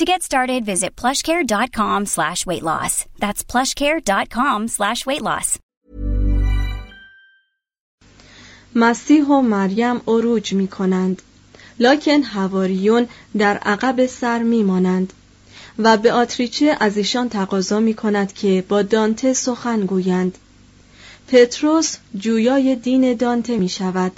To 0.00 0.04
get 0.04 0.24
started, 0.24 0.64
visit 0.66 0.96
plushcare.com 0.96 2.06
slash 2.06 2.44
weight 2.46 2.64
loss. 2.64 3.06
That's 3.22 3.44
plushcare.com 3.44 4.66
slash 4.68 5.06
weight 5.06 5.22
loss. 5.22 5.58
مسیح 8.74 9.24
و 9.24 9.40
مریم 9.40 10.00
عروج 10.06 10.52
می 10.52 10.68
کنند 10.68 11.22
لکن 11.78 12.22
هواریون 12.22 13.08
در 13.38 13.58
عقب 13.58 14.06
سر 14.06 14.42
می 14.42 14.62
مانند 14.62 15.12
و 15.78 15.96
به 15.96 16.12
آتریچه 16.12 16.76
از 16.80 16.96
ایشان 16.96 17.28
تقاضا 17.28 17.80
می 17.80 17.94
کند 17.94 18.32
که 18.32 18.64
با 18.68 18.82
دانته 18.82 19.32
سخن 19.32 19.80
گویند 19.80 20.38
پتروس 21.28 21.96
جویای 22.16 22.76
دین 22.76 23.14
دانته 23.14 23.56
می 23.56 23.68
شود 23.68 24.12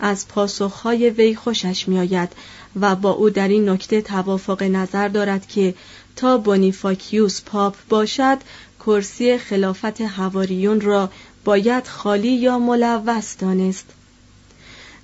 از 0.00 0.28
پاسخهای 0.28 1.10
وی 1.10 1.34
خوشش 1.34 1.88
می 1.88 1.98
آید 1.98 2.32
و 2.80 2.96
با 2.96 3.10
او 3.10 3.30
در 3.30 3.48
این 3.48 3.68
نکته 3.68 4.02
توافق 4.02 4.62
نظر 4.62 5.08
دارد 5.08 5.46
که 5.46 5.74
تا 6.16 6.38
بونیفاکیوس 6.38 7.42
پاپ 7.42 7.74
باشد 7.88 8.38
کرسی 8.80 9.38
خلافت 9.38 10.00
هواریون 10.00 10.80
را 10.80 11.10
باید 11.44 11.86
خالی 11.86 12.32
یا 12.32 12.58
ملوث 12.58 13.36
دانست. 13.38 13.86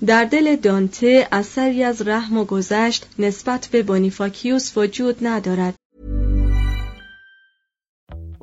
در 0.07 0.25
دل 0.25 0.57
دانته 0.57 1.29
اثری 1.33 1.85
از 1.85 2.03
رحم 2.03 2.39
و 2.39 2.45
گذشت 2.45 3.07
نسبت 3.19 3.69
به 3.73 3.83
بونیفاکیوس 3.83 4.77
وجود 4.77 5.27
ندارد. 5.27 5.75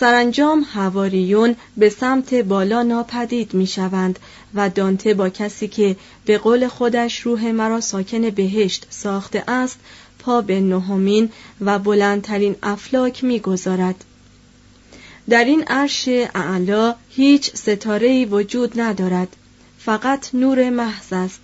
سرانجام 0.00 0.66
هواریون 0.72 1.56
به 1.76 1.88
سمت 1.88 2.34
بالا 2.34 2.82
ناپدید 2.82 3.54
می 3.54 3.66
شوند 3.66 4.18
و 4.54 4.70
دانته 4.70 5.14
با 5.14 5.28
کسی 5.28 5.68
که 5.68 5.96
به 6.24 6.38
قول 6.38 6.68
خودش 6.68 7.20
روح 7.20 7.52
مرا 7.52 7.80
ساکن 7.80 8.30
بهشت 8.30 8.86
ساخته 8.90 9.44
است 9.48 9.78
پا 10.18 10.40
به 10.40 10.60
نهمین 10.60 11.30
و 11.60 11.78
بلندترین 11.78 12.56
افلاک 12.62 13.24
می 13.24 13.40
گذارد. 13.40 14.04
در 15.28 15.44
این 15.44 15.64
عرش 15.66 16.08
اعلا 16.34 16.94
هیچ 17.10 17.50
ستاره 17.54 18.26
وجود 18.26 18.80
ندارد 18.80 19.36
فقط 19.78 20.34
نور 20.34 20.70
محض 20.70 21.12
است 21.12 21.40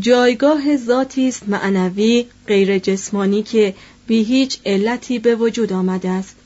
جایگاه 0.00 0.76
ذاتی 0.76 1.28
است 1.28 1.48
معنوی 1.48 2.26
غیر 2.46 2.78
جسمانی 2.78 3.42
که 3.42 3.74
بی 4.06 4.22
هیچ 4.22 4.58
علتی 4.66 5.18
به 5.18 5.34
وجود 5.34 5.72
آمده 5.72 6.08
است 6.08 6.37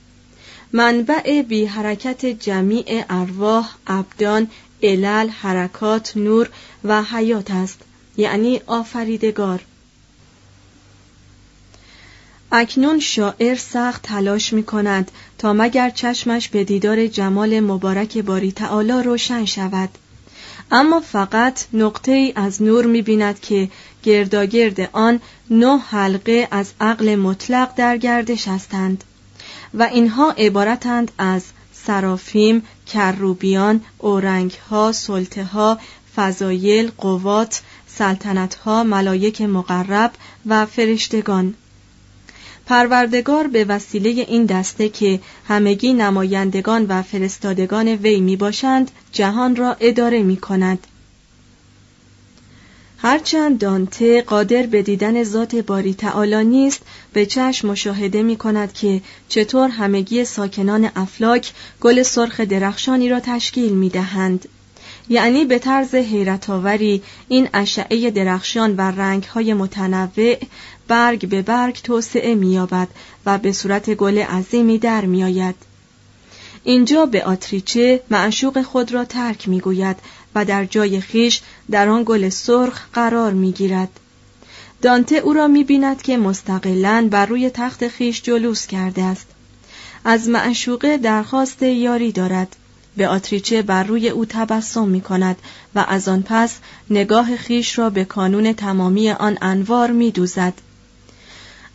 منبع 0.72 1.42
بی 1.42 1.64
حرکت 1.64 2.26
جمیع 2.26 3.04
ارواح 3.10 3.74
ابدان 3.86 4.48
علل 4.82 5.28
حرکات 5.28 6.16
نور 6.16 6.48
و 6.84 7.02
حیات 7.02 7.50
است 7.50 7.78
یعنی 8.16 8.60
آفریدگار. 8.66 9.64
اکنون 12.52 13.00
شاعر 13.00 13.56
سخت 13.56 14.02
تلاش 14.02 14.52
می 14.52 14.62
کند 14.62 15.10
تا 15.38 15.52
مگر 15.52 15.90
چشمش 15.90 16.48
به 16.48 16.64
دیدار 16.64 17.06
جمال 17.06 17.60
مبارک 17.60 18.18
باری 18.18 18.52
تعالی 18.52 19.02
روشن 19.02 19.44
شود. 19.44 19.88
اما 20.70 21.00
فقط 21.00 21.64
نقطه 21.72 22.12
ای 22.12 22.32
از 22.36 22.62
نور 22.62 22.86
می 22.86 23.02
بیند 23.02 23.40
که 23.40 23.68
گرداگرد 24.02 24.90
آن 24.92 25.20
نه 25.50 25.78
حلقه 25.78 26.48
از 26.50 26.72
عقل 26.80 27.16
مطلق 27.16 27.74
در 27.76 27.96
گردش 27.96 28.48
هستند. 28.48 29.04
و 29.74 29.82
اینها 29.82 30.30
عبارتند 30.30 31.12
از 31.18 31.42
سرافیم، 31.72 32.62
کروبیان، 32.86 33.80
اورنگها، 33.98 34.92
سلطه 34.92 35.76
فضایل، 36.16 36.90
قوات، 36.98 37.62
سلطنتها، 37.86 38.84
ملایک 38.84 39.42
مقرب 39.42 40.12
و 40.46 40.66
فرشتگان 40.66 41.54
پروردگار 42.66 43.46
به 43.46 43.64
وسیله 43.64 44.08
این 44.08 44.46
دسته 44.46 44.88
که 44.88 45.20
همگی 45.48 45.92
نمایندگان 45.92 46.86
و 46.88 47.02
فرستادگان 47.02 47.88
وی 47.88 48.20
می 48.20 48.36
باشند 48.36 48.90
جهان 49.12 49.56
را 49.56 49.76
اداره 49.80 50.22
می 50.22 50.36
کند. 50.36 50.86
هرچند 53.04 53.58
دانته 53.58 54.22
قادر 54.22 54.66
به 54.66 54.82
دیدن 54.82 55.24
ذات 55.24 55.54
باری 55.56 55.94
تعالی 55.94 56.44
نیست 56.44 56.80
به 57.12 57.26
چشم 57.26 57.68
مشاهده 57.68 58.22
می 58.22 58.36
کند 58.36 58.72
که 58.72 59.00
چطور 59.28 59.68
همگی 59.68 60.24
ساکنان 60.24 60.90
افلاک 60.96 61.52
گل 61.80 62.02
سرخ 62.02 62.40
درخشانی 62.40 63.08
را 63.08 63.20
تشکیل 63.20 63.72
می 63.72 63.88
دهند. 63.88 64.48
یعنی 65.08 65.44
به 65.44 65.58
طرز 65.58 65.94
حیرت 65.94 66.50
آوری 66.50 67.02
این 67.28 67.48
اشعه 67.54 68.10
درخشان 68.10 68.76
و 68.76 68.80
رنگهای 68.80 69.54
متنوع 69.54 70.36
برگ 70.88 71.28
به 71.28 71.42
برگ 71.42 71.80
توسعه 71.82 72.34
می‌یابد 72.34 72.88
و 73.26 73.38
به 73.38 73.52
صورت 73.52 73.90
گل 73.90 74.18
عظیمی 74.18 74.78
در 74.78 75.04
میآید. 75.04 75.54
اینجا 76.64 77.06
به 77.06 77.24
آتریچه 77.24 78.02
معشوق 78.10 78.62
خود 78.62 78.92
را 78.92 79.04
ترک 79.04 79.48
می‌گوید 79.48 79.96
و 80.34 80.44
در 80.44 80.64
جای 80.64 81.00
خیش 81.00 81.40
در 81.70 81.88
آن 81.88 82.02
گل 82.06 82.28
سرخ 82.28 82.86
قرار 82.92 83.32
می‌گیرد. 83.32 83.88
دانته 84.82 85.16
او 85.16 85.32
را 85.32 85.46
می‌بیند 85.46 86.02
که 86.02 86.16
مستقلا 86.16 87.08
بر 87.10 87.26
روی 87.26 87.50
تخت 87.50 87.88
خیش 87.88 88.22
جلوس 88.22 88.66
کرده 88.66 89.02
است. 89.02 89.26
از 90.04 90.28
معشوقه 90.28 90.96
درخواست 90.96 91.62
یاری 91.62 92.12
دارد 92.12 92.56
به 92.96 93.08
آتریچه 93.08 93.62
بر 93.62 93.84
روی 93.84 94.08
او 94.08 94.24
تبسم 94.24 94.88
می 94.88 95.00
کند 95.00 95.36
و 95.74 95.84
از 95.88 96.08
آن 96.08 96.22
پس 96.22 96.58
نگاه 96.90 97.36
خیش 97.36 97.78
را 97.78 97.90
به 97.90 98.04
کانون 98.04 98.52
تمامی 98.52 99.10
آن 99.10 99.38
انوار 99.42 99.90
می 99.90 100.10
دوزد. 100.10 100.54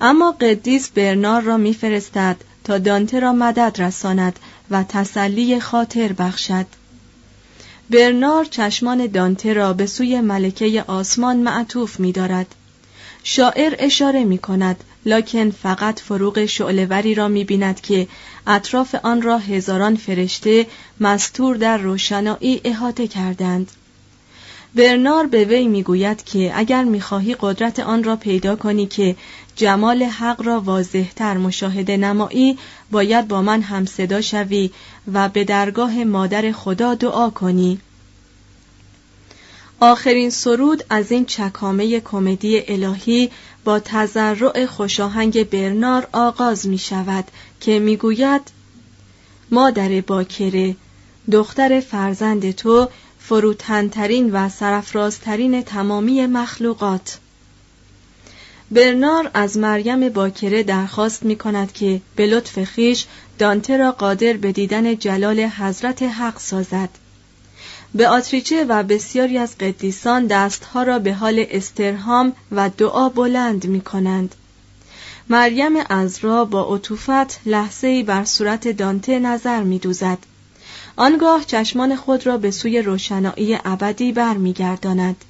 اما 0.02 0.32
قدیس 0.32 0.90
برنار 0.90 1.42
را 1.42 1.58
میفرستد 1.58 2.38
تا 2.64 2.78
دانته 2.78 3.20
را 3.20 3.34
مدد 3.34 3.82
رساند 3.82 4.40
و 4.72 4.84
تسلی 4.84 5.60
خاطر 5.60 6.14
بخشد 6.14 6.66
برنار 7.90 8.46
چشمان 8.46 9.08
دانته 9.08 9.54
را 9.54 9.74
به 9.74 9.86
سوی 9.86 10.22
ملکه 10.22 10.84
آسمان 10.88 11.38
معطوف 11.38 12.00
می 12.00 12.12
دارد. 12.12 12.56
شاعر 13.24 13.76
اشاره 13.80 14.24
می 14.24 14.38
کند 14.38 14.84
لکن 15.06 15.52
فقط 15.52 16.00
فروغ 16.00 16.46
شعلوری 16.46 17.16
را 17.16 17.28
می 17.28 17.44
بیند 17.44 17.82
که 17.82 18.08
اطراف 18.48 18.96
آن 19.04 19.22
را 19.22 19.38
هزاران 19.38 19.96
فرشته 19.96 20.68
مستور 21.00 21.56
در 21.56 21.78
روشنایی 21.78 22.62
احاطه 22.64 23.08
کردند 23.08 23.72
برنار 24.76 25.28
به 25.28 25.46
وی 25.46 25.68
می‌گوید 25.68 26.24
که 26.24 26.52
اگر 26.56 26.84
می‌خواهی 26.84 27.36
قدرت 27.40 27.80
آن 27.80 28.04
را 28.04 28.16
پیدا 28.16 28.56
کنی 28.56 28.86
که 28.86 29.16
جمال 29.56 30.04
حق 30.04 30.42
را 30.42 30.60
واضحتر 30.60 31.38
مشاهده 31.38 31.98
نمایی 31.98 32.58
باید 32.92 33.28
با 33.28 33.42
من 33.42 33.62
هم 33.62 33.86
صدا 33.86 34.22
شوی 34.22 34.72
و 35.14 35.30
به 35.30 35.44
درگاه 35.44 36.04
مادر 36.04 36.52
خدا 36.52 36.96
دعا 36.96 37.30
کنی. 37.30 37.80
آخرین 39.80 40.30
سرود 40.30 40.84
از 40.90 41.12
این 41.12 41.26
چکامه 41.26 42.00
کمدی 42.00 42.64
الهی 42.68 43.32
با 43.64 43.80
تذرع 43.80 44.66
خوشاهنگ 44.66 45.50
برنار 45.50 46.08
آغاز 46.12 46.68
می 46.68 46.78
شود 46.78 47.26
که 47.60 47.80
می 47.80 47.98
گوید 47.98 48.42
مادر 49.52 50.02
باکره 50.02 50.76
دختر 51.32 51.80
فرزند 51.80 52.52
تو 52.52 52.90
فروتنترین 53.30 54.32
و 54.32 54.50
سرفرازترین 54.50 55.62
تمامی 55.62 56.26
مخلوقات 56.26 57.18
برنار 58.72 59.32
از 59.34 59.58
مریم 59.58 60.10
باکره 60.10 60.64
درخواست 60.64 61.24
می 61.24 61.36
کند 61.36 61.74
که 61.74 62.02
به 62.16 62.26
لطف 62.26 62.64
خیش 62.64 63.06
دانته 63.40 63.78
را 63.78 63.92
قادر 63.92 64.34
به 64.34 64.52
دیدن 64.52 64.96
جلال 64.96 65.40
حضرت 65.40 66.04
حق 66.04 66.40
سازد 66.40 66.90
به 67.96 68.08
آتریچه 68.08 68.66
و 68.66 68.84
بسیاری 68.84 69.38
از 69.38 69.58
قدیسان 69.58 70.28
دستها 70.28 70.84
را 70.84 71.00
به 71.00 71.14
حال 71.14 71.46
استرهام 71.50 72.34
و 72.52 72.70
دعا 72.70 73.10
بلند 73.10 73.66
می 73.66 73.82
کنند. 73.82 74.36
مریم 75.30 75.74
ازرا 75.90 76.46
با 76.46 76.76
عطوفت 76.76 77.48
لحظه 77.48 78.04
بر 78.04 78.26
صورت 78.26 78.68
دانته 78.68 79.20
نظر 79.20 79.64
می 79.64 79.80
دوزد. 79.80 80.18
آنگاه 81.00 81.46
چشمان 81.46 81.96
خود 81.96 82.26
را 82.26 82.38
به 82.38 82.52
سوی 82.52 82.82
روشنایی 82.82 83.58
ابدی 83.66 84.12
برمیگرداند. 84.12 85.26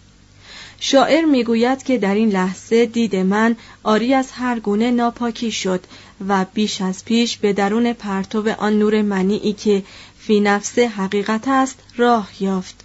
شاعر 0.79 1.25
می‌گوید 1.25 1.83
که 1.83 1.97
در 1.97 2.15
این 2.15 2.29
لحظه 2.29 2.85
دید 2.85 3.15
من 3.15 3.55
آری 3.83 4.13
از 4.13 4.31
هر 4.31 4.59
گونه 4.59 4.91
ناپاکی 4.91 5.51
شد 5.51 5.83
و 6.27 6.45
بیش 6.53 6.81
از 6.81 7.05
پیش 7.05 7.37
به 7.37 7.53
درون 7.53 7.93
پرتو 7.93 8.49
آن 8.57 8.79
نور 8.79 9.01
منیعی 9.01 9.53
که 9.53 9.83
فی 10.19 10.39
نفس 10.39 10.79
حقیقت 10.79 11.47
است 11.47 11.79
راه 11.97 12.29
یافت 12.39 12.75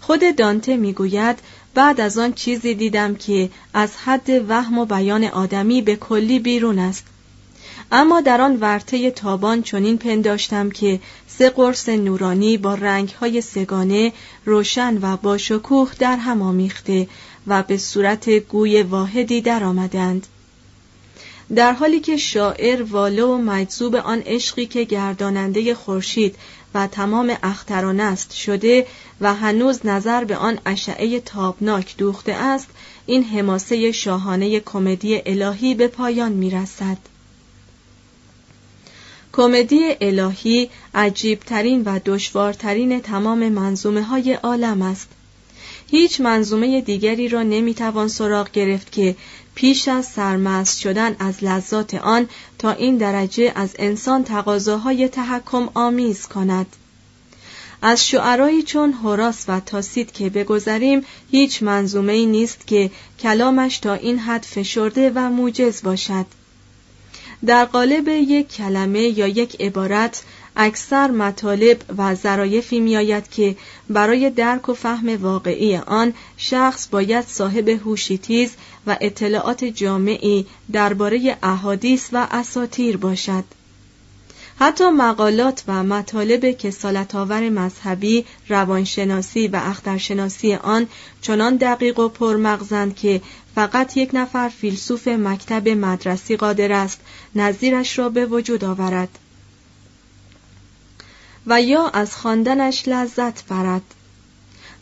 خود 0.00 0.36
دانته 0.36 0.76
می‌گوید 0.76 1.38
بعد 1.74 2.00
از 2.00 2.18
آن 2.18 2.32
چیزی 2.32 2.74
دیدم 2.74 3.14
که 3.14 3.50
از 3.74 3.96
حد 3.96 4.50
وهم 4.50 4.78
و 4.78 4.84
بیان 4.84 5.24
آدمی 5.24 5.82
به 5.82 5.96
کلی 5.96 6.38
بیرون 6.38 6.78
است 6.78 7.04
اما 7.92 8.20
در 8.20 8.40
آن 8.40 8.56
ورته 8.60 9.10
تابان 9.10 9.62
چنین 9.62 9.98
پنداشتم 9.98 10.70
که 10.70 11.00
سه 11.26 11.50
قرص 11.50 11.88
نورانی 11.88 12.56
با 12.56 12.74
رنگهای 12.74 13.40
سگانه 13.40 14.12
روشن 14.44 14.98
و 15.02 15.16
با 15.16 15.38
شکوه 15.38 15.92
در 15.98 16.16
هم 16.16 16.42
آمیخته 16.42 17.08
و 17.46 17.62
به 17.62 17.76
صورت 17.76 18.30
گوی 18.30 18.82
واحدی 18.82 19.40
در 19.40 19.64
آمدند. 19.64 20.26
در 21.54 21.72
حالی 21.72 22.00
که 22.00 22.16
شاعر 22.16 22.82
واله 22.82 23.24
و 23.24 23.38
مجذوب 23.38 23.94
آن 23.94 24.22
عشقی 24.26 24.66
که 24.66 24.84
گرداننده 24.84 25.74
خورشید 25.74 26.36
و 26.74 26.86
تمام 26.86 27.36
اختران 27.42 28.00
است 28.00 28.34
شده 28.34 28.86
و 29.20 29.34
هنوز 29.34 29.86
نظر 29.86 30.24
به 30.24 30.36
آن 30.36 30.58
اشعه 30.66 31.20
تابناک 31.20 31.96
دوخته 31.96 32.32
است 32.32 32.68
این 33.06 33.24
حماسه 33.24 33.92
شاهانه 33.92 34.60
کمدی 34.60 35.22
الهی 35.26 35.74
به 35.74 35.88
پایان 35.88 36.32
می‌رسد 36.32 36.98
کمدی 39.38 39.96
الهی 40.00 40.70
عجیبترین 40.94 41.82
و 41.82 42.00
دشوارترین 42.06 43.00
تمام 43.00 43.48
منظومه 43.48 44.02
های 44.02 44.32
عالم 44.32 44.82
است. 44.82 45.08
هیچ 45.90 46.20
منظومه 46.20 46.80
دیگری 46.80 47.28
را 47.28 47.42
نمی‌توان 47.42 48.08
سراغ 48.08 48.50
گرفت 48.50 48.92
که 48.92 49.16
پیش 49.54 49.88
از 49.88 50.06
سرمست 50.06 50.80
شدن 50.80 51.16
از 51.18 51.44
لذات 51.44 51.94
آن 51.94 52.28
تا 52.58 52.70
این 52.70 52.96
درجه 52.96 53.52
از 53.54 53.70
انسان 53.78 54.24
تقاضاهای 54.24 55.08
تحکم 55.08 55.68
آمیز 55.74 56.26
کند. 56.26 56.66
از 57.82 58.08
شعرایی 58.08 58.62
چون 58.62 58.92
هوراس 58.92 59.44
و 59.48 59.60
تاسید 59.60 60.12
که 60.12 60.30
بگذریم 60.30 61.04
هیچ 61.30 61.62
منظومه 61.62 62.12
ای 62.12 62.26
نیست 62.26 62.66
که 62.66 62.90
کلامش 63.20 63.78
تا 63.78 63.94
این 63.94 64.18
حد 64.18 64.42
فشرده 64.42 65.12
و 65.14 65.30
موجز 65.30 65.82
باشد. 65.82 66.26
در 67.46 67.64
قالب 67.64 68.08
یک 68.08 68.48
کلمه 68.48 69.00
یا 69.00 69.26
یک 69.26 69.60
عبارت 69.60 70.22
اکثر 70.56 71.10
مطالب 71.10 71.78
و 71.98 72.14
ظرایفی 72.14 72.80
میآید 72.80 73.30
که 73.30 73.56
برای 73.90 74.30
درک 74.30 74.68
و 74.68 74.74
فهم 74.74 75.22
واقعی 75.22 75.76
آن 75.76 76.14
شخص 76.36 76.88
باید 76.90 77.26
صاحب 77.26 77.68
هوشی 77.68 78.18
تیز 78.18 78.50
و 78.86 78.96
اطلاعات 79.00 79.64
جامعی 79.64 80.46
درباره 80.72 81.36
احادیث 81.42 82.08
و 82.12 82.26
اساتیر 82.30 82.96
باشد. 82.96 83.44
حتی 84.60 84.90
مقالات 84.90 85.62
و 85.68 85.82
مطالب 85.82 86.50
کسالت 86.50 87.14
آور 87.14 87.48
مذهبی، 87.48 88.24
روانشناسی 88.48 89.48
و 89.48 89.56
اخترشناسی 89.56 90.54
آن 90.54 90.86
چنان 91.20 91.56
دقیق 91.56 91.98
و 91.98 92.08
پرمغزند 92.08 92.96
که 92.96 93.20
فقط 93.58 93.96
یک 93.96 94.10
نفر 94.12 94.48
فیلسوف 94.48 95.08
مکتب 95.08 95.68
مدرسی 95.68 96.36
قادر 96.36 96.72
است 96.72 97.00
نظیرش 97.34 97.98
را 97.98 98.08
به 98.08 98.26
وجود 98.26 98.64
آورد. 98.64 99.08
و 101.46 101.62
یا 101.62 101.88
از 101.88 102.16
خواندنش 102.16 102.88
لذت 102.88 103.46
برد. 103.46 103.82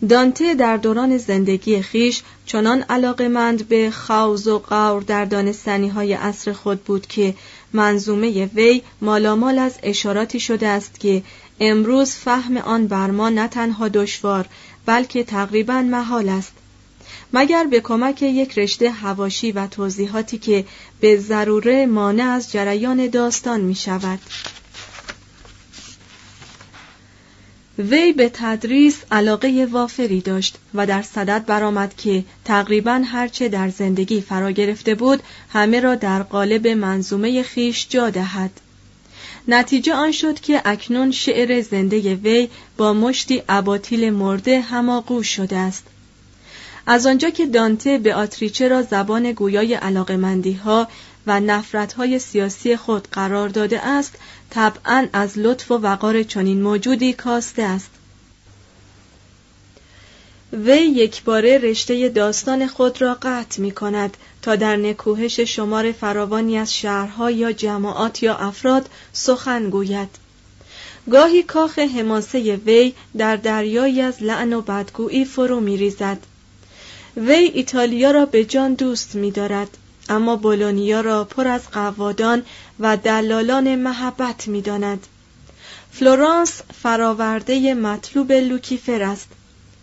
دانته 0.09 0.55
در 0.55 0.77
دوران 0.77 1.19
زندگی 1.19 1.83
خیش 1.83 2.23
چنان 2.47 2.83
علاقمند 2.83 3.69
به 3.69 3.91
خوز 3.91 4.49
و 4.49 4.59
قور 4.59 5.03
در 5.03 5.25
دانستنی 5.25 5.89
های 5.89 6.13
عصر 6.13 6.53
خود 6.53 6.85
بود 6.85 7.07
که 7.07 7.35
منظومه 7.73 8.47
وی 8.47 8.83
مالامال 9.01 9.59
از 9.59 9.75
اشاراتی 9.83 10.41
شده 10.41 10.69
است 10.69 11.01
که 11.01 11.23
امروز 11.61 12.11
فهم 12.15 12.57
آن 12.57 12.87
بر 12.87 13.11
ما 13.11 13.29
نه 13.29 13.49
تنها 13.49 13.89
دشوار 13.89 14.47
بلکه 14.87 15.25
تقریبا 15.25 15.83
محال 15.83 16.29
است. 16.29 16.53
مگر 17.33 17.65
به 17.65 17.81
کمک 17.81 18.23
یک 18.23 18.59
رشته 18.59 18.91
هواشی 18.91 19.53
و 19.53 19.67
توضیحاتی 19.67 20.39
که 20.39 20.65
به 21.01 21.17
ضروره 21.17 21.87
مانع 21.87 22.25
از 22.25 22.53
جریان 22.53 23.07
داستان 23.07 23.61
می 23.61 23.75
شود. 23.75 24.19
وی 27.79 28.13
به 28.13 28.31
تدریس 28.35 28.97
علاقه 29.11 29.69
وافری 29.71 30.21
داشت 30.21 30.57
و 30.75 30.87
در 30.87 31.03
صدد 31.03 31.45
برآمد 31.47 31.97
که 31.97 32.25
تقریبا 32.45 33.03
هرچه 33.05 33.49
در 33.49 33.69
زندگی 33.69 34.21
فرا 34.21 34.51
گرفته 34.51 34.95
بود 34.95 35.23
همه 35.53 35.81
را 35.81 35.95
در 35.95 36.23
قالب 36.23 36.69
منظومه 36.69 37.43
خیش 37.43 37.87
جا 37.89 38.11
دهد 38.11 38.51
نتیجه 39.49 39.95
آن 39.95 40.13
شد 40.13 40.41
که 40.41 40.63
اکنون 40.65 41.11
شعر 41.11 41.61
زنده 41.61 42.15
وی 42.15 42.49
با 42.77 42.93
مشتی 42.93 43.43
اباطیل 43.49 44.11
مرده 44.11 44.61
هماغوش 44.61 45.37
شده 45.37 45.57
است 45.57 45.85
از 46.87 47.07
آنجا 47.07 47.31
که 47.31 47.47
دانته 47.47 47.99
به 47.99 48.15
آتریچه 48.15 48.69
را 48.69 48.83
زبان 48.83 49.33
گویای 49.33 49.75
علاقمندی 49.75 50.53
ها 50.53 50.89
و 51.27 51.41
نفرت 51.41 51.93
های 51.93 52.19
سیاسی 52.19 52.77
خود 52.77 53.09
قرار 53.13 53.49
داده 53.49 53.87
است 53.87 54.15
طبعا 54.51 55.09
از 55.13 55.39
لطف 55.39 55.71
و 55.71 55.75
وقار 55.75 56.23
چنین 56.23 56.63
موجودی 56.63 57.13
کاسته 57.13 57.63
است 57.63 57.91
وی 60.53 60.77
یک 60.77 61.25
باره 61.25 61.59
رشته 61.59 62.09
داستان 62.09 62.67
خود 62.67 63.03
را 63.03 63.19
قطع 63.23 63.63
می 63.63 63.71
کند 63.71 64.17
تا 64.43 64.57
در 64.57 64.77
نکوهش 64.77 65.41
شمار 65.41 65.93
فراوانی 65.93 66.59
از 66.59 66.75
شهرها 66.75 67.31
یا 67.31 67.53
جماعات 67.53 68.23
یا 68.23 68.37
افراد 68.37 68.89
سخن 69.13 69.71
گوید 69.71 70.09
گاهی 71.11 71.43
کاخ 71.43 71.79
حماسه 71.79 72.57
وی 72.57 72.95
در 73.17 73.37
دریایی 73.37 74.01
از 74.01 74.23
لعن 74.23 74.53
و 74.53 74.61
بدگویی 74.61 75.25
فرو 75.25 75.61
می 75.61 75.77
ریزد. 75.77 76.19
وی 77.17 77.51
ایتالیا 77.55 78.11
را 78.11 78.27
به 78.27 78.45
جان 78.45 78.75
دوست 78.75 79.15
می 79.15 79.31
دارد 79.31 79.77
اما 80.09 80.37
بولونیا 80.37 81.01
را 81.01 81.25
پر 81.25 81.49
از 81.49 81.71
قوادان 81.71 82.43
و 82.81 82.97
دلالان 82.97 83.77
محبت 83.77 84.49
می 84.49 84.63
داند. 84.63 85.07
فلورانس 85.93 86.61
فراورده 86.83 87.75
مطلوب 87.75 88.33
لوکیفر 88.33 89.03
است. 89.03 89.29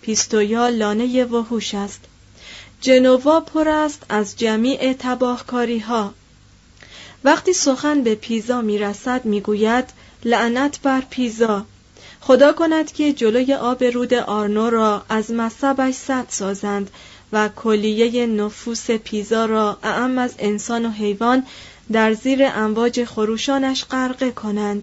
پیستویا 0.02 0.70
لانه 0.70 1.26
وحوش 1.26 1.74
است. 1.74 2.00
جنوا 2.82 3.40
پر 3.40 3.70
است 3.70 4.04
از 4.10 4.38
جمیع 4.38 4.94
تباهکاری 5.00 5.80
ها 5.80 6.14
وقتی 7.24 7.54
سخن 7.54 8.04
به 8.04 8.16
پیزا 8.16 8.62
می 8.62 8.78
رسد 8.78 9.26
می 9.26 9.42
گوید 9.42 9.86
لعنت 10.26 10.80
بر 10.82 11.04
پیزا. 11.10 11.66
خدا 12.22 12.54
کند 12.54 12.92
که 12.92 13.14
جلوی 13.14 13.54
آب 13.54 13.84
رود 13.84 14.14
آرنو 14.14 14.70
را 14.70 15.06
از 15.10 15.32
مصبش 15.32 15.94
سد 15.94 16.26
سازند 16.30 16.92
و 17.33 17.49
کلیه 17.57 18.27
نفوس 18.27 18.91
پیزا 18.91 19.45
را 19.45 19.79
اعم 19.83 20.19
از 20.19 20.35
انسان 20.39 20.87
و 20.87 20.91
حیوان 20.91 21.47
در 21.93 22.13
زیر 22.13 22.41
امواج 22.55 23.05
خروشانش 23.05 23.85
غرقه 23.85 24.31
کنند 24.31 24.83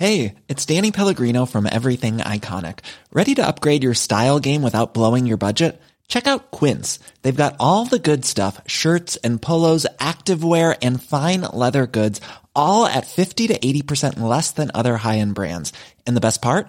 Hey, 0.00 0.34
it's 0.48 0.64
Danny 0.64 0.92
Pellegrino 0.92 1.44
from 1.44 1.66
Everything 1.66 2.18
Iconic. 2.18 2.78
Ready 3.12 3.34
to 3.34 3.48
upgrade 3.48 3.82
your 3.82 3.94
style 3.94 4.38
game 4.38 4.62
without 4.62 4.94
blowing 4.94 5.26
your 5.26 5.38
budget? 5.38 5.82
Check 6.06 6.28
out 6.28 6.52
Quince. 6.52 7.00
They've 7.22 7.42
got 7.44 7.56
all 7.58 7.84
the 7.84 7.98
good 7.98 8.24
stuff, 8.24 8.60
shirts 8.66 9.16
and 9.24 9.42
polos, 9.42 9.86
activewear 9.98 10.78
and 10.80 11.02
fine 11.02 11.40
leather 11.52 11.86
goods, 11.86 12.20
all 12.54 12.86
at 12.86 13.06
50 13.06 13.48
to 13.48 13.58
80% 13.58 14.20
less 14.20 14.52
than 14.52 14.70
other 14.72 14.96
high-end 14.98 15.34
brands. 15.34 15.72
And 16.06 16.16
the 16.16 16.26
best 16.28 16.40
part? 16.40 16.68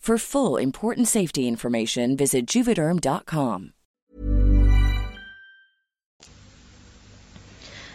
For 0.00 0.16
full 0.16 0.56
important 0.56 1.08
safety 1.08 1.46
information, 1.46 2.16
visit 2.16 2.46
juvederm.com. 2.46 3.72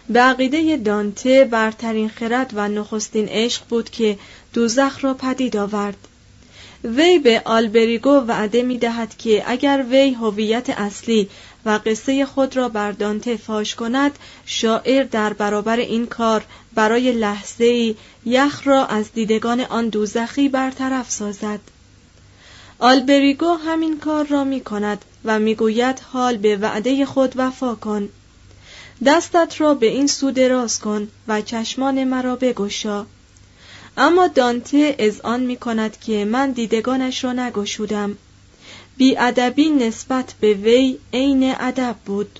به 0.09 0.19
عقیده 0.19 0.77
دانته 0.77 1.45
برترین 1.45 2.09
خرد 2.09 2.51
و 2.55 2.67
نخستین 2.67 3.27
عشق 3.29 3.67
بود 3.69 3.89
که 3.89 4.17
دوزخ 4.53 5.03
را 5.03 5.13
پدید 5.13 5.57
آورد 5.57 6.07
وی 6.83 7.19
به 7.19 7.41
آلبریگو 7.45 8.09
وعده 8.09 8.63
می 8.63 8.77
دهد 8.77 9.17
که 9.17 9.43
اگر 9.47 9.85
وی 9.89 10.13
هویت 10.13 10.69
اصلی 10.69 11.29
و 11.65 11.79
قصه 11.85 12.25
خود 12.25 12.57
را 12.57 12.69
بر 12.69 12.91
دانته 12.91 13.37
فاش 13.37 13.75
کند 13.75 14.19
شاعر 14.45 15.03
در 15.03 15.33
برابر 15.33 15.77
این 15.77 16.05
کار 16.07 16.45
برای 16.73 17.11
لحظه 17.11 17.95
یخ 18.25 18.67
را 18.67 18.85
از 18.85 19.13
دیدگان 19.13 19.61
آن 19.61 19.89
دوزخی 19.89 20.49
برطرف 20.49 21.11
سازد 21.11 21.59
آلبریگو 22.79 23.53
همین 23.53 23.99
کار 23.99 24.27
را 24.27 24.43
می 24.43 24.61
کند 24.61 25.05
و 25.25 25.39
می‌گوید 25.39 25.99
حال 25.99 26.37
به 26.37 26.57
وعده 26.57 27.05
خود 27.05 27.33
وفا 27.35 27.75
کن. 27.75 28.09
دستت 29.05 29.61
را 29.61 29.73
به 29.73 29.85
این 29.85 30.07
سو 30.07 30.31
دراز 30.31 30.79
کن 30.79 31.07
و 31.27 31.41
چشمان 31.41 32.03
مرا 32.03 32.35
بگشا. 32.35 33.05
اما 33.97 34.27
دانته 34.27 34.95
آن 35.23 35.39
می 35.39 35.57
کند 35.57 35.99
که 35.99 36.25
من 36.25 36.51
دیدگانش 36.51 37.23
را 37.23 37.33
نگشودم. 37.33 38.17
ادبی 39.17 39.69
نسبت 39.69 40.33
به 40.39 40.53
وی 40.53 40.97
عین 41.13 41.55
ادب 41.59 41.95
بود. 42.05 42.39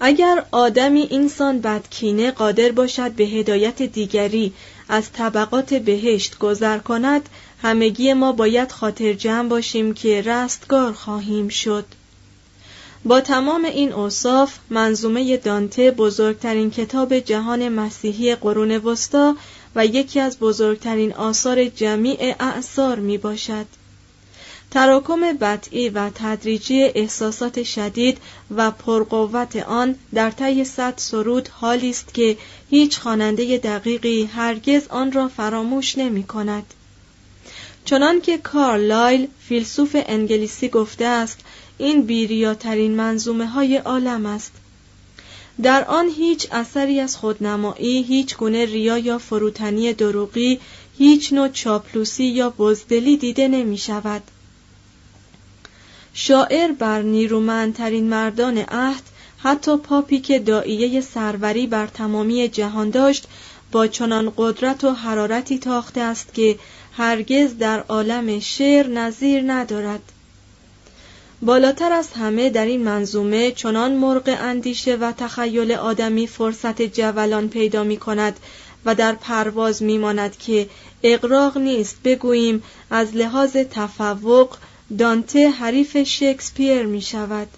اگر 0.00 0.44
آدمی 0.50 1.00
اینسان 1.00 1.60
بدکینه 1.60 2.30
قادر 2.30 2.72
باشد 2.72 3.12
به 3.12 3.24
هدایت 3.24 3.82
دیگری 3.82 4.52
از 4.88 5.12
طبقات 5.12 5.74
بهشت 5.74 6.38
گذر 6.38 6.78
کند 6.78 7.28
همگی 7.64 8.12
ما 8.12 8.32
باید 8.32 8.72
خاطر 8.72 9.12
جمع 9.12 9.48
باشیم 9.48 9.94
که 9.94 10.22
رستگار 10.22 10.92
خواهیم 10.92 11.48
شد 11.48 11.84
با 13.04 13.20
تمام 13.20 13.64
این 13.64 13.92
اوصاف 13.92 14.58
منظومه 14.70 15.36
دانته 15.36 15.90
بزرگترین 15.90 16.70
کتاب 16.70 17.18
جهان 17.18 17.68
مسیحی 17.68 18.34
قرون 18.34 18.70
وسطا 18.70 19.36
و 19.74 19.86
یکی 19.86 20.20
از 20.20 20.38
بزرگترین 20.38 21.14
آثار 21.14 21.64
جمیع 21.64 22.34
اعثار 22.40 22.98
می 22.98 23.18
باشد. 23.18 23.66
تراکم 24.70 25.32
بطعی 25.32 25.88
و 25.88 26.10
تدریجی 26.14 26.82
احساسات 26.82 27.62
شدید 27.62 28.18
و 28.56 28.70
پرقوت 28.70 29.56
آن 29.56 29.94
در 30.14 30.30
طی 30.30 30.64
صد 30.64 30.94
سرود 30.96 31.48
حالی 31.48 31.90
است 31.90 32.14
که 32.14 32.36
هیچ 32.70 32.98
خواننده 32.98 33.58
دقیقی 33.58 34.24
هرگز 34.24 34.88
آن 34.88 35.12
را 35.12 35.28
فراموش 35.28 35.98
نمی 35.98 36.22
کند. 36.22 36.74
چنان 37.84 38.20
که 38.20 38.38
کارلایل 38.38 39.28
فیلسوف 39.48 39.96
انگلیسی 40.06 40.68
گفته 40.68 41.04
است 41.04 41.38
این 41.78 42.02
بیریاترین 42.02 42.96
منظومه 42.96 43.46
های 43.46 43.76
عالم 43.76 44.26
است. 44.26 44.52
در 45.62 45.84
آن 45.84 46.08
هیچ 46.08 46.48
اثری 46.52 47.00
از 47.00 47.16
خودنمایی 47.16 48.02
هیچ 48.02 48.36
گونه 48.36 48.64
ریا 48.64 48.98
یا 48.98 49.18
فروتنی 49.18 49.92
دروغی 49.92 50.60
هیچ 50.98 51.32
نوع 51.32 51.48
چاپلوسی 51.48 52.24
یا 52.24 52.50
بزدلی 52.50 53.16
دیده 53.16 53.48
نمی 53.48 53.78
شود. 53.78 54.22
شاعر 56.14 56.72
بر 56.72 57.02
نیرومندترین 57.02 58.08
مردان 58.08 58.58
عهد 58.58 59.02
حتی 59.38 59.76
پاپی 59.76 60.20
که 60.20 60.38
دائیه 60.38 61.00
سروری 61.00 61.66
بر 61.66 61.86
تمامی 61.86 62.48
جهان 62.48 62.90
داشت 62.90 63.26
با 63.72 63.86
چنان 63.86 64.32
قدرت 64.36 64.84
و 64.84 64.90
حرارتی 64.90 65.58
تاخته 65.58 66.00
است 66.00 66.34
که 66.34 66.58
هرگز 66.96 67.58
در 67.58 67.80
عالم 67.80 68.40
شعر 68.40 68.86
نظیر 68.86 69.42
ندارد. 69.46 70.00
بالاتر 71.42 71.92
از 71.92 72.12
همه 72.12 72.50
در 72.50 72.66
این 72.66 72.84
منظومه 72.84 73.50
چنان 73.50 73.92
مرغ 73.92 74.36
اندیشه 74.40 74.96
و 74.96 75.12
تخیل 75.12 75.72
آدمی 75.72 76.26
فرصت 76.26 76.82
جولان 76.82 77.48
پیدا 77.48 77.84
می 77.84 77.96
کند 77.96 78.40
و 78.84 78.94
در 78.94 79.12
پرواز 79.12 79.82
میماند 79.82 80.38
که 80.38 80.68
اقراق 81.02 81.58
نیست 81.58 81.96
بگوییم 82.04 82.62
از 82.90 83.16
لحاظ 83.16 83.56
تفوق 83.56 84.56
دانته 84.98 85.50
حریف 85.50 86.02
شکسپیر 86.02 86.82
می 86.82 87.02
شود. 87.02 87.48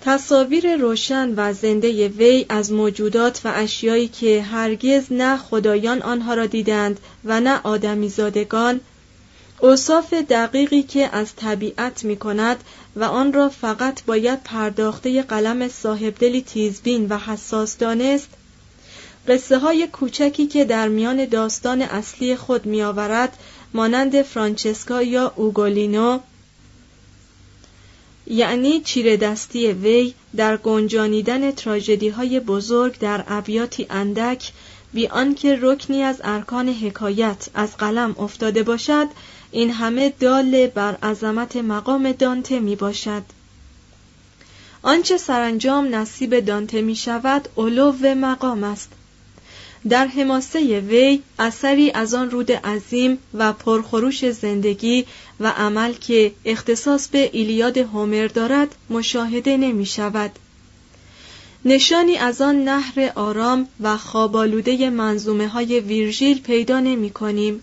تصاویر 0.00 0.76
روشن 0.76 1.34
و 1.36 1.52
زنده 1.52 2.08
وی 2.08 2.46
از 2.48 2.72
موجودات 2.72 3.40
و 3.44 3.52
اشیایی 3.54 4.08
که 4.08 4.42
هرگز 4.42 5.04
نه 5.10 5.36
خدایان 5.36 6.02
آنها 6.02 6.34
را 6.34 6.46
دیدند 6.46 7.00
و 7.24 7.40
نه 7.40 7.60
آدمیزادگان 7.62 8.80
اوصاف 9.60 10.12
دقیقی 10.14 10.82
که 10.82 11.16
از 11.16 11.36
طبیعت 11.36 12.04
می 12.04 12.16
کند 12.16 12.64
و 12.96 13.04
آن 13.04 13.32
را 13.32 13.48
فقط 13.48 14.04
باید 14.04 14.42
پرداخته 14.42 15.22
قلم 15.22 15.68
صاحب 15.68 16.14
دلی 16.18 16.42
تیزبین 16.42 17.06
و 17.08 17.18
حساس 17.18 17.78
دانست 17.78 18.28
قصه 19.28 19.58
های 19.58 19.86
کوچکی 19.86 20.46
که 20.46 20.64
در 20.64 20.88
میان 20.88 21.24
داستان 21.24 21.82
اصلی 21.82 22.36
خود 22.36 22.66
می 22.66 22.82
آورد 22.82 23.38
مانند 23.74 24.22
فرانچسکا 24.22 25.02
یا 25.02 25.32
اوگولینو 25.36 26.18
یعنی 28.30 28.80
چیره 28.80 29.16
دستی 29.16 29.72
وی 29.72 30.14
در 30.36 30.56
گنجانیدن 30.56 31.50
تراژدی 31.50 32.08
های 32.08 32.40
بزرگ 32.40 32.98
در 32.98 33.24
ابیاتی 33.28 33.86
اندک 33.90 34.52
بی 34.92 35.06
آنکه 35.06 35.58
رکنی 35.60 36.02
از 36.02 36.20
ارکان 36.24 36.68
حکایت 36.68 37.48
از 37.54 37.76
قلم 37.76 38.14
افتاده 38.18 38.62
باشد 38.62 39.06
این 39.50 39.70
همه 39.70 40.12
دال 40.20 40.66
بر 40.66 40.94
عظمت 40.94 41.56
مقام 41.56 42.12
دانته 42.12 42.60
می 42.60 42.76
باشد 42.76 43.22
آنچه 44.82 45.16
سرانجام 45.16 45.94
نصیب 45.94 46.40
دانته 46.40 46.82
می 46.82 46.96
شود 46.96 47.48
علو 47.56 47.92
مقام 48.14 48.64
است. 48.64 48.92
در 49.88 50.06
حماسه 50.06 50.80
وی 50.80 51.22
اثری 51.38 51.90
از 51.90 52.14
آن 52.14 52.30
رود 52.30 52.52
عظیم 52.52 53.18
و 53.34 53.52
پرخروش 53.52 54.30
زندگی 54.30 55.06
و 55.40 55.48
عمل 55.48 55.92
که 55.92 56.32
اختصاص 56.44 57.08
به 57.08 57.30
ایلیاد 57.32 57.78
هومر 57.78 58.26
دارد 58.26 58.74
مشاهده 58.90 59.56
نمی 59.56 59.86
شود. 59.86 60.30
نشانی 61.64 62.16
از 62.16 62.42
آن 62.42 62.64
نهر 62.64 63.12
آرام 63.14 63.68
و 63.80 63.96
خوابالوده 63.96 64.90
منظومه 64.90 65.48
های 65.48 65.80
ویرژیل 65.80 66.40
پیدا 66.40 66.80
نمی 66.80 67.10
کنیم. 67.10 67.62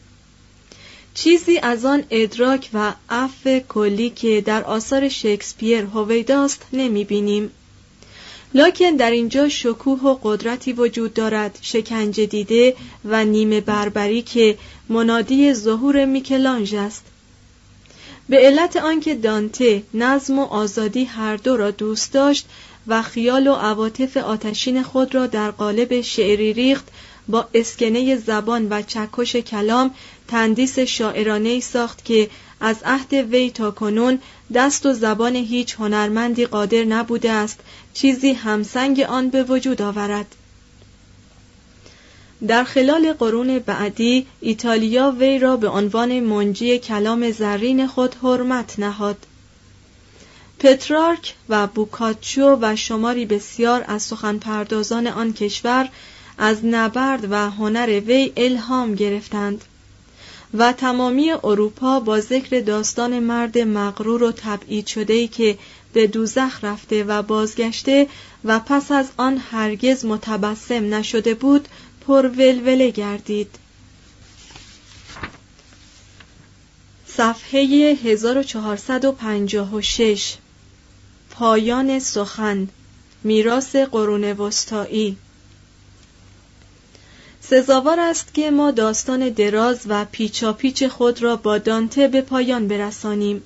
چیزی 1.13 1.57
از 1.57 1.85
آن 1.85 2.03
ادراک 2.09 2.69
و 2.73 2.93
عفو 3.09 3.59
کلی 3.69 4.09
که 4.09 4.41
در 4.41 4.63
آثار 4.63 5.09
شکسپیر 5.09 5.85
هویداست 5.85 6.65
نمی 6.73 7.03
بینیم. 7.03 7.51
لکن 8.55 8.91
در 8.91 9.11
اینجا 9.11 9.49
شکوه 9.49 10.01
و 10.01 10.17
قدرتی 10.23 10.73
وجود 10.73 11.13
دارد 11.13 11.59
شکنجه 11.61 12.25
دیده 12.25 12.75
و 13.05 13.25
نیمه 13.25 13.61
بربری 13.61 14.21
که 14.21 14.57
منادی 14.89 15.53
ظهور 15.53 16.05
میکلانژ 16.05 16.73
است. 16.73 17.03
به 18.29 18.37
علت 18.37 18.77
آنکه 18.77 19.15
دانته 19.15 19.83
نظم 19.93 20.39
و 20.39 20.43
آزادی 20.43 21.03
هر 21.03 21.35
دو 21.37 21.57
را 21.57 21.71
دوست 21.71 22.13
داشت 22.13 22.45
و 22.87 23.01
خیال 23.01 23.47
و 23.47 23.53
عواطف 23.53 24.17
آتشین 24.17 24.83
خود 24.83 25.15
را 25.15 25.27
در 25.27 25.51
قالب 25.51 26.01
شعری 26.01 26.53
ریخت 26.53 26.87
با 27.27 27.47
اسکنه 27.53 28.15
زبان 28.15 28.67
و 28.69 28.81
چکش 28.81 29.35
کلام 29.35 29.91
تندیس 30.27 30.79
شاعرانه 30.79 31.59
ساخت 31.59 32.05
که 32.05 32.29
از 32.59 32.75
عهد 32.85 33.13
وی 33.13 33.51
تا 33.51 33.71
کنون 33.71 34.19
دست 34.53 34.85
و 34.85 34.93
زبان 34.93 35.35
هیچ 35.35 35.75
هنرمندی 35.75 36.45
قادر 36.45 36.83
نبوده 36.83 37.31
است 37.31 37.59
چیزی 37.95 38.33
همسنگ 38.33 38.99
آن 38.99 39.29
به 39.29 39.43
وجود 39.43 39.81
آورد. 39.81 40.35
در 42.47 42.63
خلال 42.63 43.13
قرون 43.13 43.59
بعدی 43.59 44.27
ایتالیا 44.41 45.15
وی 45.19 45.39
را 45.39 45.57
به 45.57 45.69
عنوان 45.69 46.19
منجی 46.19 46.79
کلام 46.79 47.31
زرین 47.31 47.87
خود 47.87 48.15
حرمت 48.15 48.79
نهاد. 48.79 49.17
پترارک 50.59 51.33
و 51.49 51.67
بوکاچو 51.67 52.57
و 52.61 52.75
شماری 52.75 53.25
بسیار 53.25 53.85
از 53.87 54.03
سخنپردازان 54.03 55.07
آن 55.07 55.33
کشور 55.33 55.89
از 56.37 56.65
نبرد 56.65 57.31
و 57.31 57.49
هنر 57.49 57.99
وی 57.99 58.33
الهام 58.37 58.95
گرفتند 58.95 59.61
و 60.53 60.73
تمامی 60.73 61.31
اروپا 61.31 61.99
با 61.99 62.19
ذکر 62.19 62.59
داستان 62.59 63.19
مرد 63.19 63.57
مغرور 63.57 64.23
و 64.23 64.31
تبعید 64.31 64.87
شده 64.87 65.27
که 65.27 65.57
به 65.95 66.07
دوزخ 66.07 66.63
رفته 66.63 67.03
و 67.03 67.21
بازگشته 67.21 68.07
و 68.45 68.59
پس 68.59 68.91
از 68.91 69.07
آن 69.17 69.41
هرگز 69.51 70.05
متبسم 70.05 70.93
نشده 70.93 71.33
بود 71.33 71.67
پر 72.07 72.27
ولوله 72.27 72.91
گردید. 72.91 73.55
صفحه 77.07 77.59
1456 78.03 80.35
پایان 81.31 81.99
سخن. 81.99 82.67
میراث 83.23 83.75
قرون 83.75 84.23
وسطایی. 84.23 85.17
سزاوار 87.41 87.99
است 87.99 88.33
که 88.33 88.51
ما 88.51 88.71
داستان 88.71 89.29
دراز 89.29 89.79
و 89.87 90.05
پیچاپیچ 90.05 90.83
خود 90.83 91.23
را 91.23 91.35
با 91.35 91.57
دانته 91.57 92.07
به 92.07 92.21
پایان 92.21 92.67
برسانیم. 92.67 93.43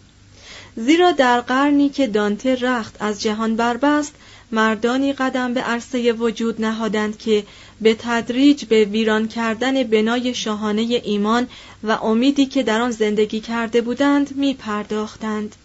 زیرا 0.76 1.12
در 1.12 1.42
قرنی 1.42 1.90
که 1.90 2.08
دانته 2.08 2.56
رخت 2.56 2.96
از 3.00 3.22
جهان 3.22 3.56
بربست 3.56 4.16
مردانی 4.52 5.14
قدم 5.14 5.54
به 5.54 5.62
عرصه 5.62 6.14
وجود 6.14 6.62
نهادند 6.62 7.18
که 7.18 7.44
به 7.82 7.96
تدریج 8.00 8.66
به 8.66 8.86
ویران 8.86 9.28
کردن 9.28 9.84
بنای 9.84 10.34
شاهانه 10.34 11.02
ایمان 11.04 11.48
و 11.84 11.92
امیدی 11.92 12.46
که 12.46 12.64
در 12.64 12.82
آن 12.82 12.92
زندگی 12.92 13.40
کرده 13.40 13.82
بودند 13.82 14.36
می 14.36 14.54
پرداختند. 14.54 15.56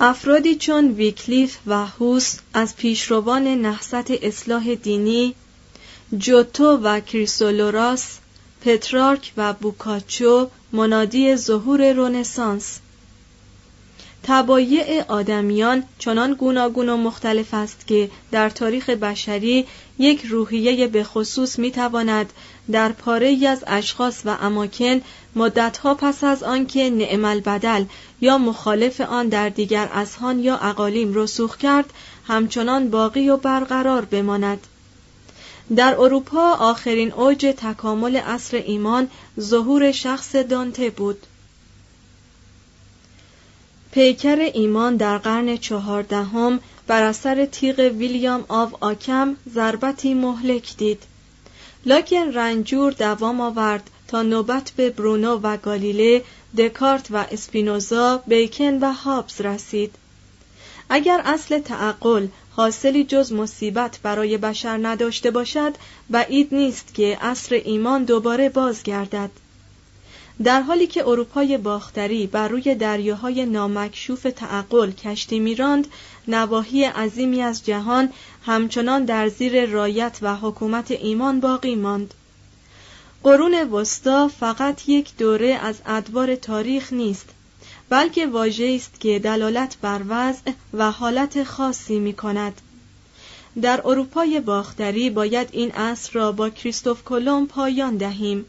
افرادی 0.00 0.54
چون 0.54 0.88
ویکلیف 0.88 1.58
و 1.66 1.86
هوس 1.86 2.38
از 2.54 2.76
پیشروان 2.76 3.48
نحست 3.48 4.10
اصلاح 4.10 4.74
دینی 4.74 5.34
جوتو 6.18 6.64
و 6.64 7.00
کریسولوراس 7.00 8.18
پترارک 8.64 9.32
و 9.36 9.52
بوکاچو 9.52 10.48
منادی 10.72 11.36
ظهور 11.36 11.92
رونسانس 11.92 12.78
تبایع 14.22 15.04
آدمیان 15.08 15.82
چنان 15.98 16.34
گوناگون 16.34 16.88
و 16.88 16.96
مختلف 16.96 17.54
است 17.54 17.86
که 17.86 18.10
در 18.30 18.50
تاریخ 18.50 18.90
بشری 18.90 19.66
یک 19.98 20.24
روحیه 20.24 20.86
به 20.86 21.04
خصوص 21.04 21.58
می 21.58 21.70
تواند 21.70 22.32
در 22.72 22.92
پاره 22.92 23.48
از 23.48 23.64
اشخاص 23.66 24.22
و 24.24 24.36
اماکن 24.40 25.00
مدتها 25.36 25.94
پس 25.94 26.24
از 26.24 26.42
آنکه 26.42 26.90
نعم 26.90 27.24
البدل 27.24 27.84
یا 28.20 28.38
مخالف 28.38 29.00
آن 29.00 29.28
در 29.28 29.48
دیگر 29.48 29.88
اذهان 29.92 30.38
یا 30.38 30.56
اقالیم 30.56 31.14
رسوخ 31.14 31.56
کرد 31.56 31.92
همچنان 32.26 32.90
باقی 32.90 33.28
و 33.28 33.36
برقرار 33.36 34.04
بماند. 34.04 34.66
در 35.76 35.94
اروپا 36.00 36.52
آخرین 36.52 37.12
اوج 37.12 37.54
تکامل 37.56 38.16
عصر 38.16 38.56
ایمان 38.56 39.08
ظهور 39.40 39.92
شخص 39.92 40.36
دانته 40.36 40.90
بود. 40.90 41.26
پیکر 43.92 44.50
ایمان 44.54 44.96
در 44.96 45.18
قرن 45.18 45.56
چهاردهم 45.56 46.60
بر 46.86 47.02
اثر 47.02 47.46
تیغ 47.46 47.78
ویلیام 47.78 48.44
آو 48.48 48.70
آکم 48.80 49.36
ضربتی 49.54 50.14
مهلک 50.14 50.76
دید. 50.76 51.02
لکن 51.86 52.32
رنجور 52.32 52.92
دوام 52.92 53.40
آورد 53.40 53.90
تا 54.08 54.22
نوبت 54.22 54.72
به 54.76 54.90
برونو 54.90 55.40
و 55.42 55.56
گالیله 55.56 56.22
دکارت 56.58 57.06
و 57.10 57.16
اسپینوزا 57.16 58.22
بیکن 58.26 58.78
و 58.78 58.92
هابز 58.92 59.40
رسید. 59.40 59.94
اگر 60.88 61.22
اصل 61.24 61.58
تعقل 61.58 62.26
حاصلی 62.56 63.04
جز 63.04 63.32
مصیبت 63.32 63.98
برای 64.02 64.38
بشر 64.38 64.78
نداشته 64.82 65.30
باشد 65.30 65.74
بعید 66.10 66.54
نیست 66.54 66.94
که 66.94 67.18
عصر 67.20 67.54
ایمان 67.64 68.04
دوباره 68.04 68.48
بازگردد. 68.48 69.30
در 70.44 70.60
حالی 70.62 70.86
که 70.86 71.08
اروپای 71.08 71.58
باختری 71.58 72.26
بر 72.26 72.48
روی 72.48 72.74
دریاهای 72.74 73.46
نامکشوف 73.46 74.26
تعقل 74.36 74.90
کشتی 74.90 75.38
میراند 75.38 75.86
نواحی 76.28 76.84
عظیمی 76.84 77.42
از 77.42 77.64
جهان 77.66 78.12
همچنان 78.46 79.04
در 79.04 79.28
زیر 79.28 79.66
رایت 79.66 80.18
و 80.22 80.36
حکومت 80.36 80.90
ایمان 80.90 81.40
باقی 81.40 81.74
ماند. 81.74 82.14
قرون 83.22 83.54
وسطا 83.54 84.28
فقط 84.28 84.88
یک 84.88 85.16
دوره 85.16 85.48
از 85.48 85.76
ادوار 85.86 86.36
تاریخ 86.36 86.92
نیست. 86.92 87.28
بلکه 87.92 88.26
واژه 88.26 88.72
است 88.76 89.00
که 89.00 89.18
دلالت 89.18 89.76
بر 89.82 90.00
وضع 90.08 90.52
و 90.72 90.90
حالت 90.90 91.44
خاصی 91.44 91.98
می 91.98 92.12
کند. 92.12 92.60
در 93.62 93.80
اروپای 93.84 94.40
باختری 94.40 95.10
باید 95.10 95.48
این 95.52 95.70
عصر 95.70 96.12
را 96.12 96.32
با 96.32 96.50
کریستوف 96.50 97.04
کلم 97.04 97.46
پایان 97.46 97.96
دهیم. 97.96 98.44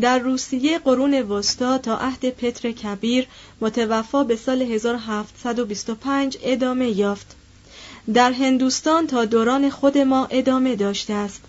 در 0.00 0.18
روسیه 0.18 0.78
قرون 0.78 1.14
وسطا 1.14 1.78
تا 1.78 1.96
عهد 1.96 2.30
پتر 2.30 2.72
کبیر 2.72 3.26
متوفا 3.60 4.24
به 4.24 4.36
سال 4.36 4.62
1725 4.62 6.38
ادامه 6.42 6.90
یافت. 6.90 7.36
در 8.14 8.32
هندوستان 8.32 9.06
تا 9.06 9.24
دوران 9.24 9.70
خود 9.70 9.98
ما 9.98 10.26
ادامه 10.30 10.76
داشته 10.76 11.14
است 11.14 11.42